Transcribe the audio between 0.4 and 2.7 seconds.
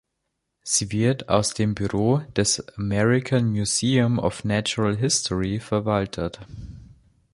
Sie wird aus dem Büro des